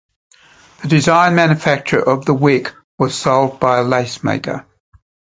The 0.81 0.87
design 0.87 1.35
manufacture 1.35 2.01
of 2.01 2.25
the 2.25 2.33
wick 2.33 2.73
was 2.97 3.13
solved 3.15 3.59
by 3.59 3.77
a 3.77 3.83
lacemaker. 3.83 4.65